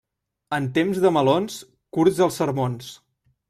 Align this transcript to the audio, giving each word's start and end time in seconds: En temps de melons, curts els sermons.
En 0.57 0.69
temps 0.77 1.03
de 1.03 1.11
melons, 1.19 1.59
curts 1.99 2.25
els 2.29 2.43
sermons. 2.43 2.93